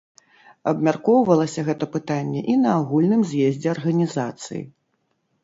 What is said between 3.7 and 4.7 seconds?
арганізацыі.